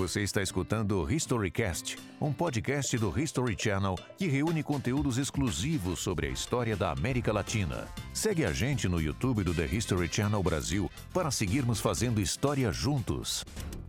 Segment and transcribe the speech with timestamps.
[0.00, 6.28] Você está escutando o Historycast, um podcast do History Channel que reúne conteúdos exclusivos sobre
[6.28, 7.86] a história da América Latina.
[8.14, 13.44] Segue a gente no YouTube do The History Channel Brasil para seguirmos fazendo história juntos.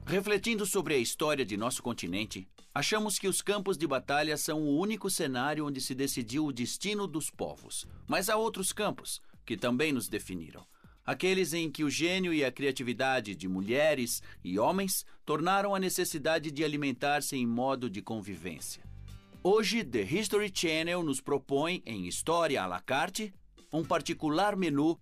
[0.06, 4.78] Refletindo sobre a história de nosso continente, achamos que os campos de batalha são o
[4.78, 7.88] único cenário onde se decidiu o destino dos povos.
[8.06, 10.66] Mas há outros campos que também nos definiram.
[11.12, 16.50] Aqueles em que o gênio e a criatividade de mulheres e homens tornaram a necessidade
[16.50, 18.82] de alimentar-se em modo de convivência.
[19.44, 23.34] Hoje, The History Channel nos propõe, em História à la carte,
[23.74, 24.98] um particular menu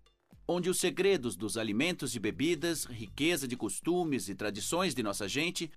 [0.47, 5.69] onde os segredos dos alimentos e bebidas, riqueza de costumes e tradições de nossa gente,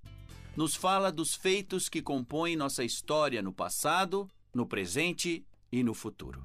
[0.57, 6.43] nos fala dos feitos que compõem nossa história no passado, no presente e no futuro.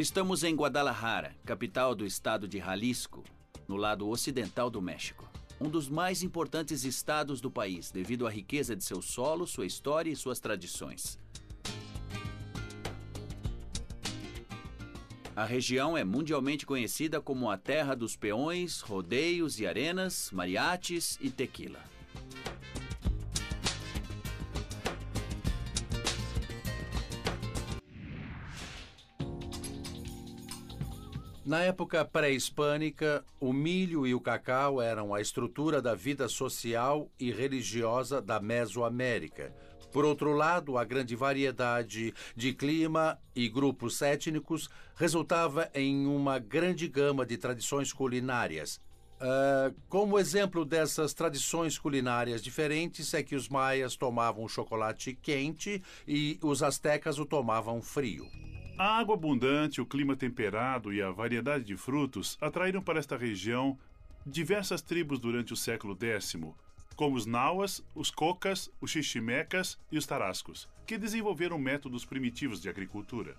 [0.00, 3.22] Estamos em Guadalajara, capital do estado de Jalisco,
[3.68, 5.28] no lado ocidental do México.
[5.60, 10.10] Um dos mais importantes estados do país, devido à riqueza de seu solo, sua história
[10.10, 11.18] e suas tradições.
[15.36, 21.28] A região é mundialmente conhecida como a terra dos peões, rodeios e arenas, mariachis e
[21.28, 21.78] tequila.
[31.50, 37.32] Na época pré-hispânica, o milho e o cacau eram a estrutura da vida social e
[37.32, 39.52] religiosa da Mesoamérica.
[39.92, 46.86] Por outro lado, a grande variedade de clima e grupos étnicos resultava em uma grande
[46.86, 48.80] gama de tradições culinárias.
[49.16, 56.38] Uh, como exemplo dessas tradições culinárias diferentes é que os maias tomavam chocolate quente e
[56.42, 58.24] os astecas o tomavam frio.
[58.80, 63.78] A água abundante, o clima temperado e a variedade de frutos atraíram para esta região
[64.24, 66.34] diversas tribos durante o século X,
[66.96, 72.70] como os Nauas, os Cocas, os Xiximecas e os Tarascos, que desenvolveram métodos primitivos de
[72.70, 73.36] agricultura.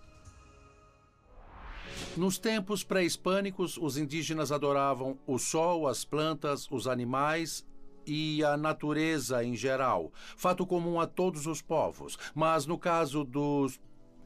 [2.16, 7.66] Nos tempos pré-hispânicos, os indígenas adoravam o sol, as plantas, os animais
[8.06, 12.16] e a natureza em geral, fato comum a todos os povos.
[12.36, 13.80] Mas no caso dos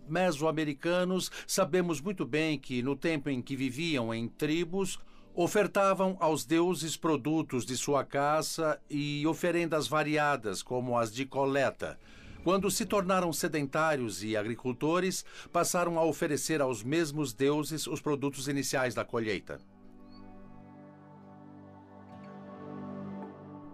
[0.07, 4.99] mesoamericanos, sabemos muito bem que, no tempo em que viviam em tribos,
[5.33, 11.99] ofertavam aos deuses produtos de sua caça e oferendas variadas, como as de coleta.
[12.43, 18.93] Quando se tornaram sedentários e agricultores, passaram a oferecer aos mesmos deuses os produtos iniciais
[18.93, 19.59] da colheita.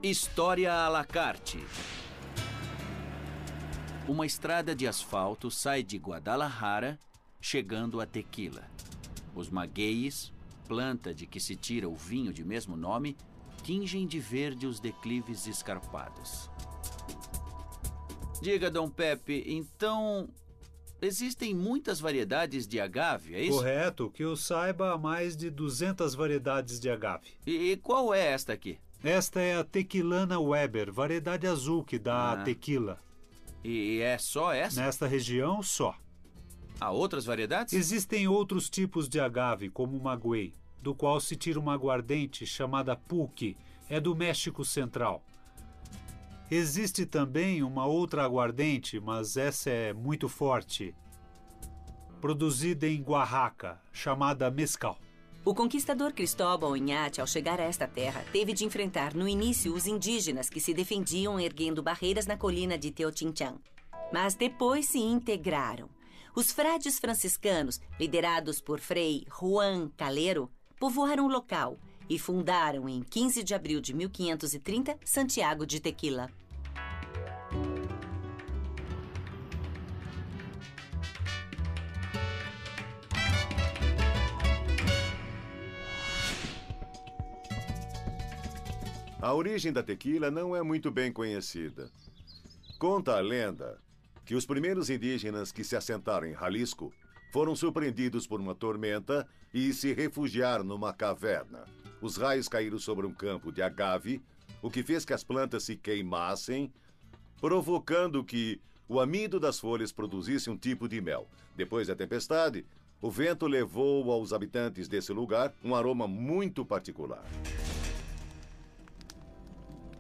[0.02, 1.60] História à la carte.
[4.08, 7.00] Uma estrada de asfalto sai de Guadalajara,
[7.40, 8.64] chegando a Tequila.
[9.36, 10.34] Os magueis,
[10.68, 13.16] planta de que se tira o vinho de mesmo nome,
[13.64, 16.50] tingem de verde os declives escarpados.
[18.42, 20.28] Diga, Dom Pepe, então
[21.00, 23.58] existem muitas variedades de agave, é isso?
[23.58, 27.28] Correto, que eu saiba há mais de 200 variedades de agave.
[27.46, 28.80] E qual é esta aqui?
[29.04, 32.44] Esta é a Tequilana Weber, variedade azul que dá Ah.
[32.44, 33.00] tequila.
[33.64, 34.82] E é só essa?
[34.82, 35.96] Nesta região, só.
[36.80, 37.74] Há outras variedades?
[37.74, 42.96] Existem outros tipos de agave, como o maguey, do qual se tira uma aguardente chamada
[42.96, 43.56] pulque,
[43.88, 45.24] é do México Central.
[46.50, 50.96] Existe também uma outra aguardente, mas essa é muito forte,
[52.20, 54.98] produzida em Oaxaca, chamada mescal.
[55.44, 59.88] O conquistador Cristóbal Inhate, ao chegar a esta terra, teve de enfrentar no início os
[59.88, 63.56] indígenas que se defendiam erguendo barreiras na colina de Teotihuacan.
[64.14, 65.90] Mas depois se integraram.
[66.36, 70.48] Os frades franciscanos, liderados por Frei Juan Calero,
[70.80, 76.30] povoaram o local e fundaram em 15 de abril de 1530 Santiago de Tequila.
[89.22, 91.92] A origem da tequila não é muito bem conhecida.
[92.80, 93.80] Conta a lenda
[94.26, 96.92] que os primeiros indígenas que se assentaram em Jalisco
[97.32, 101.66] foram surpreendidos por uma tormenta e se refugiaram numa caverna.
[102.02, 104.24] Os raios caíram sobre um campo de agave,
[104.60, 106.74] o que fez que as plantas se queimassem,
[107.40, 108.60] provocando que
[108.90, 111.28] o amido das folhas produzisse um tipo de mel.
[111.56, 112.66] Depois da tempestade,
[113.00, 117.24] o vento levou aos habitantes desse lugar um aroma muito particular.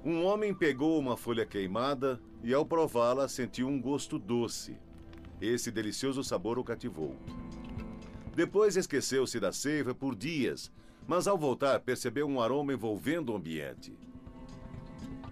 [0.03, 4.75] Um homem pegou uma folha queimada e, ao prová-la, sentiu um gosto doce.
[5.39, 7.15] Esse delicioso sabor o cativou.
[8.35, 10.71] Depois esqueceu-se da seiva por dias,
[11.07, 13.93] mas ao voltar percebeu um aroma envolvendo o ambiente.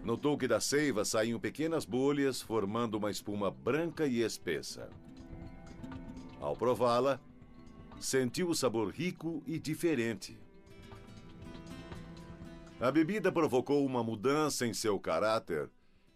[0.04, 4.90] Notou que da seiva saíam pequenas bolhas, formando uma espuma branca e espessa.
[6.40, 7.20] Ao prová-la,
[8.00, 10.38] sentiu o sabor rico e diferente.
[12.82, 15.70] A bebida provocou uma mudança em seu caráter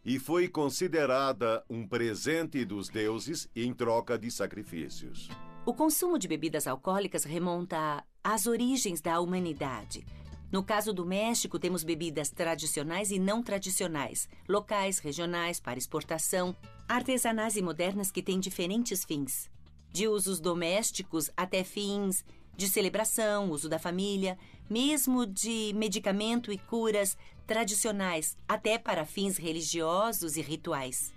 [0.06, 5.28] e foi considerada um presente dos deuses em troca de sacrifícios.
[5.66, 10.06] O consumo de bebidas alcoólicas remonta às origens da humanidade.
[10.50, 16.56] No caso do México, temos bebidas tradicionais e não tradicionais, locais, regionais, para exportação,
[16.88, 19.52] artesanais e modernas que têm diferentes fins.
[19.92, 22.24] De usos domésticos até fins
[22.56, 24.38] de celebração, uso da família,
[24.70, 31.14] mesmo de medicamento e curas tradicionais, até para fins religiosos e rituais.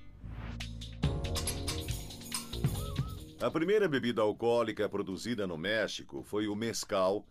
[3.40, 7.24] A primeira bebida alcoólica produzida no México foi o mescal,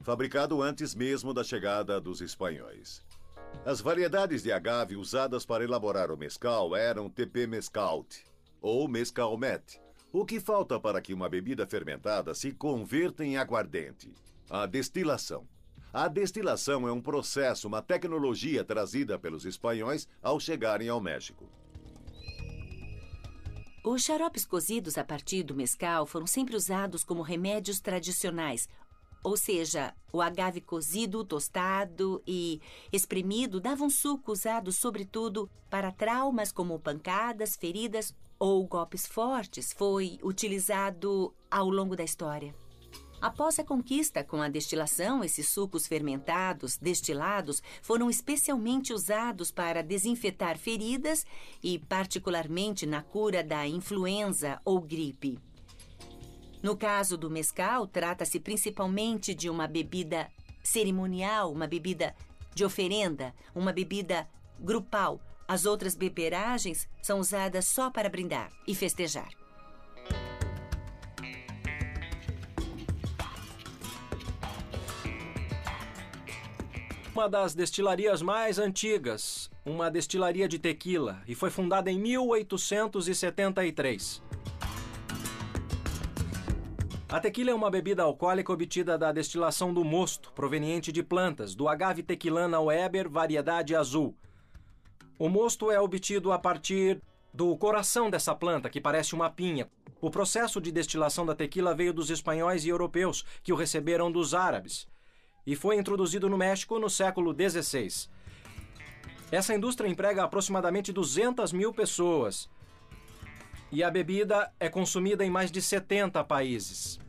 [0.00, 3.04] fabricado antes mesmo da chegada dos espanhóis.
[3.64, 8.24] As variedades de agave usadas para elaborar o mescal eram TP Mescalte
[8.60, 9.80] ou Mescalmet.
[10.12, 14.12] O que falta para que uma bebida fermentada se converta em aguardente?
[14.48, 15.46] A destilação.
[15.92, 21.48] A destilação é um processo, uma tecnologia trazida pelos espanhóis ao chegarem ao México.
[23.82, 28.68] Os xaropes cozidos a partir do mescal foram sempre usados como remédios tradicionais,
[29.24, 32.60] ou seja, o agave cozido, tostado e
[32.92, 39.72] espremido dava um suco usado sobretudo para traumas como pancadas, feridas ou golpes fortes.
[39.72, 42.54] Foi utilizado ao longo da história.
[43.20, 50.56] Após a conquista com a destilação, esses sucos fermentados, destilados, foram especialmente usados para desinfetar
[50.56, 51.26] feridas
[51.60, 55.36] e, particularmente, na cura da influenza ou gripe.
[56.62, 60.30] No caso do mescal, trata-se principalmente de uma bebida
[60.62, 62.14] cerimonial, uma bebida
[62.54, 64.28] de oferenda, uma bebida
[64.60, 65.20] grupal.
[65.46, 69.37] As outras beberagens são usadas só para brindar e festejar.
[77.18, 84.22] Uma das destilarias mais antigas, uma destilaria de tequila, e foi fundada em 1873.
[87.08, 91.66] A tequila é uma bebida alcoólica obtida da destilação do mosto, proveniente de plantas, do
[91.66, 94.14] agave tequilana Weber variedade azul.
[95.18, 97.02] O mosto é obtido a partir
[97.34, 99.68] do coração dessa planta, que parece uma pinha.
[100.00, 104.34] O processo de destilação da tequila veio dos espanhóis e europeus, que o receberam dos
[104.34, 104.86] árabes
[105.48, 108.10] e foi introduzido no México no século XVI.
[109.32, 112.50] Essa indústria emprega aproximadamente 200 mil pessoas
[113.72, 117.00] e a bebida é consumida em mais de 70 países.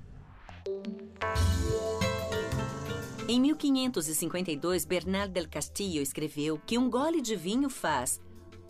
[3.28, 8.22] Em 1552, Bernardo del Castillo escreveu que um gole de vinho faz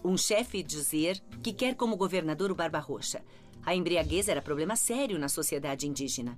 [0.03, 3.23] um chefe dizer que quer como governador o Barba Roxa.
[3.63, 6.35] A embriaguez era problema sério na sociedade indígena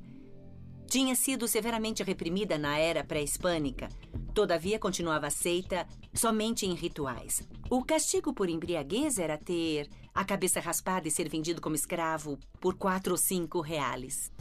[0.92, 3.88] tinha sido severamente reprimida na era pré-hispânica,
[4.34, 7.48] todavia continuava aceita somente em rituais.
[7.70, 12.76] O castigo por embriaguez era ter a cabeça raspada e ser vendido como escravo por
[12.76, 14.34] quatro ou cinco reais.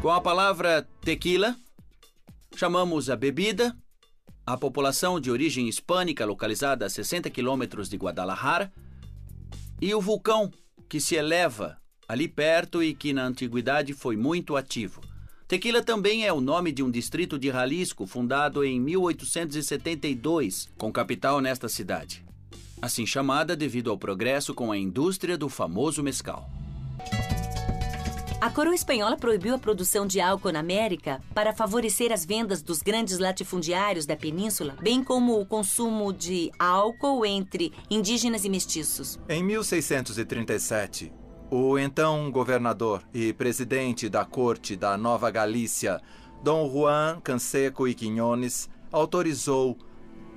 [0.00, 1.54] Com a palavra tequila,
[2.56, 3.72] chamamos a bebida,
[4.44, 8.72] a população de origem hispânica localizada a 60 quilômetros de Guadalajara
[9.80, 10.50] e o vulcão
[10.88, 15.11] que se eleva ali perto e que na antiguidade foi muito ativo.
[15.52, 21.42] Tequila também é o nome de um distrito de Jalisco fundado em 1872, com capital
[21.42, 22.24] nesta cidade.
[22.80, 26.48] Assim chamada devido ao progresso com a indústria do famoso mescal.
[28.40, 32.80] A coroa espanhola proibiu a produção de álcool na América para favorecer as vendas dos
[32.80, 39.20] grandes latifundiários da península, bem como o consumo de álcool entre indígenas e mestiços.
[39.28, 41.12] Em 1637,
[41.54, 46.00] o então governador e presidente da corte da Nova Galícia,
[46.42, 49.76] Dom Juan Canseco e Quinones, autorizou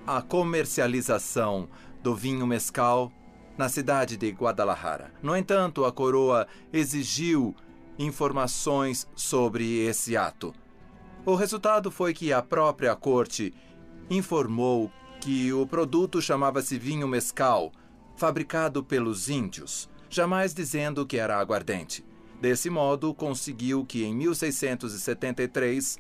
[0.06, 1.70] a comercialização
[2.04, 3.14] do vinho mescal
[3.58, 5.14] na cidade de Guadalajara.
[5.24, 7.56] No entanto, a coroa exigiu
[7.98, 10.54] informações sobre esse ato.
[11.26, 13.54] O resultado foi que a própria corte
[14.10, 14.92] informou
[15.22, 17.72] que o produto chamava-se vinho mescal,
[18.18, 22.06] fabricado pelos índios jamais dizendo que era aguardente.
[22.42, 25.98] Desse modo, conseguiu que em 1673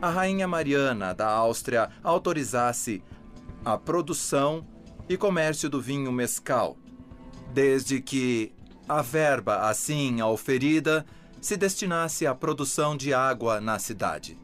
[0.00, 3.02] a rainha Mariana da Áustria autorizasse
[3.64, 4.66] a produção
[5.08, 6.76] e comércio do vinho mescal,
[7.52, 8.52] desde que
[8.88, 11.04] a verba assim oferida
[11.40, 14.38] se destinasse à produção de água na cidade.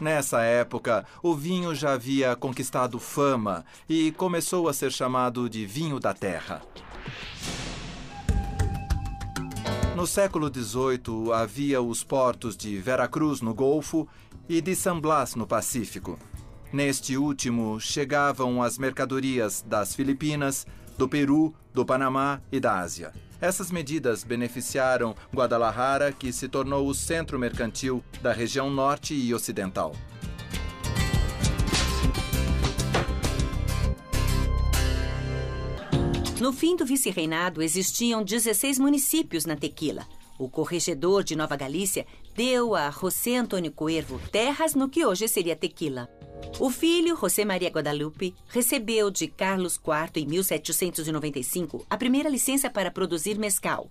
[0.00, 6.00] Nessa época, o vinho já havia conquistado fama e começou a ser chamado de vinho
[6.00, 6.62] da terra.
[10.00, 14.08] No século XVIII, havia os portos de Veracruz, no Golfo,
[14.48, 16.18] e de San Blas, no Pacífico.
[16.72, 20.66] Neste último, chegavam as mercadorias das Filipinas,
[20.96, 23.12] do Peru, do Panamá e da Ásia.
[23.42, 29.94] Essas medidas beneficiaram Guadalajara, que se tornou o centro mercantil da região norte e ocidental.
[36.40, 40.08] No fim do vice-reinado, existiam 16 municípios na Tequila.
[40.38, 45.54] O corregedor de Nova Galícia deu a José Antônio Cuervo terras no que hoje seria
[45.54, 46.08] Tequila.
[46.58, 52.90] O filho, José Maria Guadalupe, recebeu de Carlos IV, em 1795, a primeira licença para
[52.90, 53.90] produzir mescal.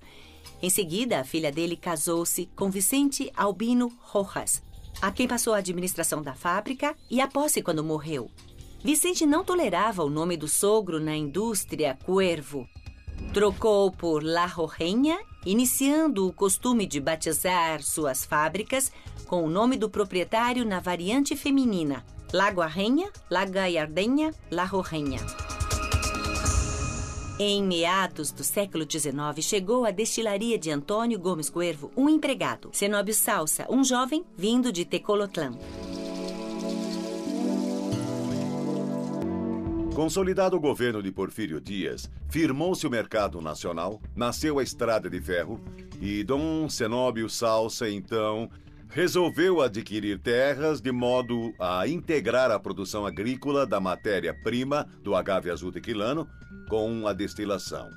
[0.59, 4.63] Em seguida, a filha dele casou-se com Vicente Albino Rojas,
[4.99, 8.31] a quem passou a administração da fábrica e a posse quando morreu.
[8.83, 12.67] Vicente não tolerava o nome do sogro na indústria Cuervo.
[13.33, 18.91] Trocou por La Rojenha, iniciando o costume de batizar suas fábricas
[19.27, 25.19] com o nome do proprietário na variante feminina, La Guarrenha, La Gallardenha, La Rojenha.
[27.37, 29.13] Em meados do século XIX,
[29.45, 34.85] chegou à destilaria de Antônio Gomes Cuervo um empregado, Cenóbio Salsa, um jovem vindo de
[34.85, 35.51] Tecolotlã.
[39.99, 45.59] Consolidado o governo de Porfírio Dias, firmou-se o mercado nacional, nasceu a estrada de ferro
[45.99, 48.49] e Dom Cenóbio Salsa, então,
[48.87, 55.69] resolveu adquirir terras de modo a integrar a produção agrícola da matéria-prima do agave azul
[55.69, 56.25] tequilano
[56.69, 57.89] com a destilação.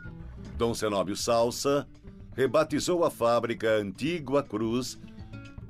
[0.59, 1.87] Dom Cenóbio Salsa
[2.35, 4.99] rebatizou a fábrica Antigua Cruz,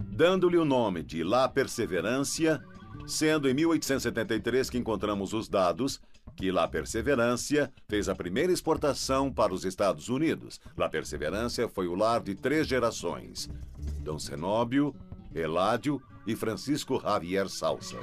[0.02, 2.58] dando-lhe o nome de La Perseverância,
[3.06, 6.00] sendo em 1873 que encontramos os dados
[6.36, 10.60] que La Perseverância fez a primeira exportação para os Estados Unidos.
[10.76, 13.48] La Perseverância foi o lar de três gerações:
[14.00, 14.94] Dom Cenóbio,
[15.34, 17.98] Eládio e Francisco Javier Salsa.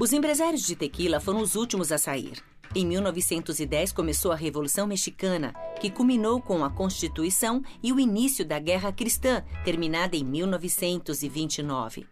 [0.00, 2.42] Os empresários de tequila foram os últimos a sair.
[2.76, 8.58] Em 1910 começou a Revolução Mexicana, que culminou com a Constituição e o início da
[8.58, 12.04] Guerra Cristã, terminada em 1929.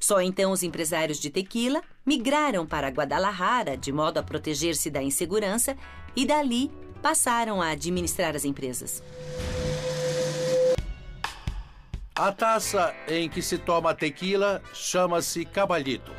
[0.00, 5.76] Só então os empresários de tequila migraram para Guadalajara de modo a proteger-se da insegurança
[6.14, 6.70] e dali
[7.02, 9.02] passaram a administrar as empresas.
[12.14, 16.12] A taça em que se toma tequila chama-se cabalito.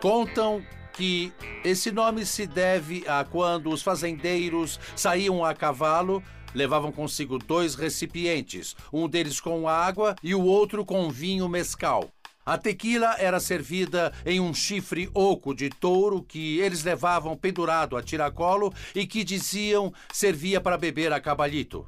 [0.00, 1.32] Contam que
[1.64, 6.22] esse nome se deve a quando os fazendeiros saíam a cavalo,
[6.54, 12.08] levavam consigo dois recipientes, um deles com água e o outro com vinho mescal.
[12.44, 18.02] A tequila era servida em um chifre oco de touro que eles levavam pendurado a
[18.02, 21.86] tiracolo e que diziam servia para beber a cabalito.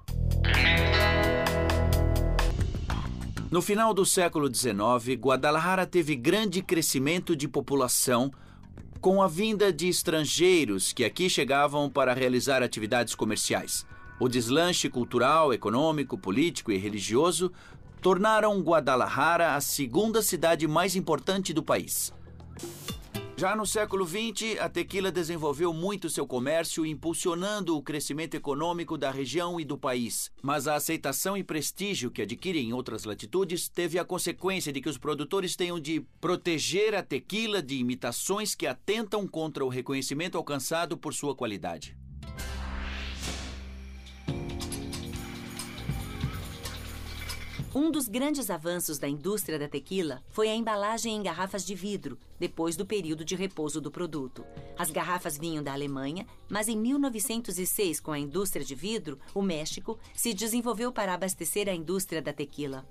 [3.50, 8.30] No final do século XIX, Guadalajara teve grande crescimento de população
[9.00, 13.84] com a vinda de estrangeiros que aqui chegavam para realizar atividades comerciais.
[14.20, 17.52] O deslanche cultural, econômico, político e religioso
[18.04, 22.12] tornaram Guadalajara a segunda cidade mais importante do país.
[23.34, 29.10] Já no século XX, a tequila desenvolveu muito seu comércio, impulsionando o crescimento econômico da
[29.10, 30.30] região e do país.
[30.42, 34.88] Mas a aceitação e prestígio que adquire em outras latitudes teve a consequência de que
[34.90, 40.98] os produtores tenham de proteger a tequila de imitações que atentam contra o reconhecimento alcançado
[40.98, 41.96] por sua qualidade.
[47.76, 52.16] Um dos grandes avanços da indústria da tequila foi a embalagem em garrafas de vidro,
[52.38, 54.46] depois do período de repouso do produto.
[54.78, 59.98] As garrafas vinham da Alemanha, mas em 1906, com a indústria de vidro, o México
[60.14, 62.86] se desenvolveu para abastecer a indústria da tequila.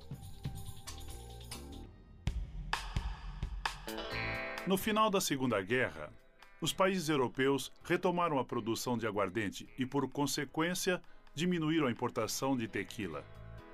[4.67, 6.11] No final da Segunda Guerra,
[6.59, 11.01] os países europeus retomaram a produção de aguardente e, por consequência,
[11.33, 13.23] diminuíram a importação de tequila.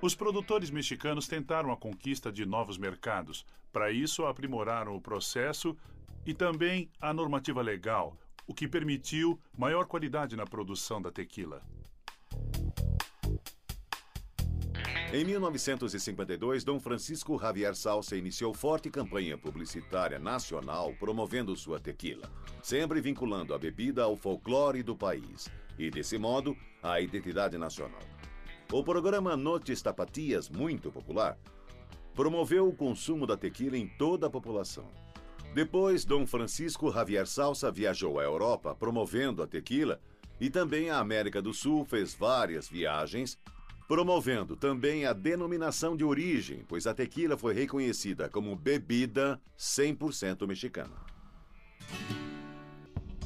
[0.02, 3.44] Os produtores mexicanos tentaram a conquista de novos mercados.
[3.70, 5.76] Para isso, aprimoraram o processo
[6.24, 8.16] e também a normativa legal,
[8.46, 11.62] o que permitiu maior qualidade na produção da tequila.
[15.12, 22.30] Em 1952, Dom Francisco Javier Salsa iniciou forte campanha publicitária nacional promovendo sua tequila,
[22.62, 28.00] sempre vinculando a bebida ao folclore do país e, desse modo, à identidade nacional.
[28.72, 31.36] O programa Notes Tapatias, muito popular,
[32.14, 34.86] promoveu o consumo da tequila em toda a população.
[35.52, 40.00] Depois, Dom Francisco Javier Salsa viajou à Europa promovendo a tequila
[40.40, 43.36] e também à América do Sul fez várias viagens,
[43.88, 51.09] promovendo também a denominação de origem, pois a tequila foi reconhecida como bebida 100% mexicana.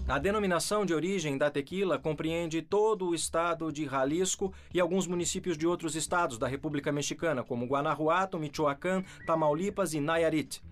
[0.06, 5.56] A denominação de origem da tequila compreende todo o estado de Jalisco e alguns municípios
[5.56, 10.62] de outros estados da República Mexicana, como Guanajuato, Michoacán, Tamaulipas e Nayarit.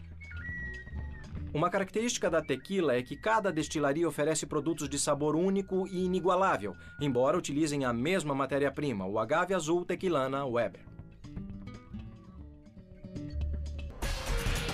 [1.55, 6.77] Uma característica da tequila é que cada destilaria oferece produtos de sabor único e inigualável,
[7.01, 10.83] embora utilizem a mesma matéria-prima, o agave azul tequilana Weber.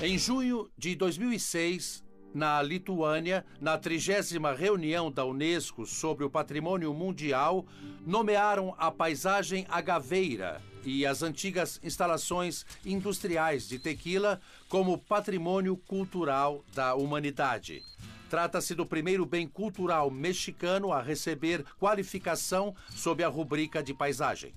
[0.03, 7.67] Em junho de 2006, na Lituânia, na trigésima reunião da Unesco sobre o Patrimônio Mundial,
[8.07, 16.95] nomearam a paisagem agaveira e as antigas instalações industriais de tequila como patrimônio cultural da
[16.95, 17.83] humanidade.
[18.31, 24.55] Trata-se do primeiro bem cultural mexicano a receber qualificação sob a rubrica de paisagem.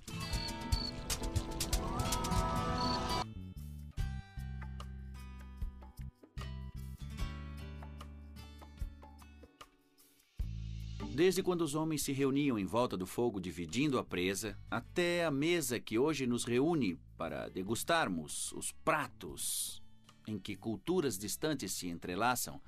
[11.13, 15.29] Desde quando os homens se reuniam em volta do fogo dividindo a presa, até a
[15.29, 19.83] mesa que hoje nos reúne para degustarmos os pratos
[20.25, 22.61] em que culturas distantes se entrelaçam,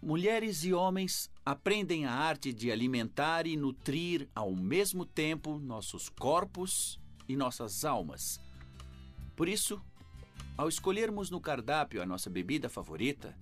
[0.00, 6.98] mulheres e homens aprendem a arte de alimentar e nutrir ao mesmo tempo nossos corpos
[7.28, 8.40] e nossas almas.
[9.36, 9.78] Por isso,
[10.56, 13.36] ao escolhermos no cardápio a nossa bebida favorita,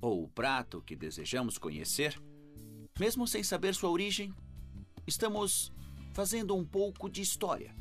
[0.00, 2.18] ou o prato que desejamos conhecer,
[3.00, 4.34] mesmo sem saber sua origem,
[5.06, 5.72] estamos
[6.12, 7.74] fazendo um pouco de história,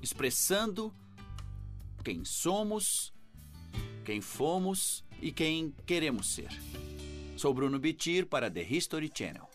[0.00, 0.94] expressando
[2.04, 3.12] quem somos,
[4.04, 6.50] quem fomos e quem queremos ser.
[7.36, 9.48] Sou Bruno Bitir para The History Channel.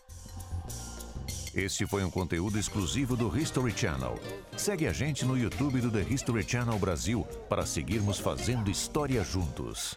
[1.54, 4.20] Este foi um conteúdo exclusivo do History Channel.
[4.54, 9.96] Segue a gente no YouTube do The History Channel Brasil para seguirmos fazendo história juntos.